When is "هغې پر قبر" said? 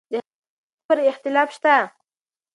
0.11-0.97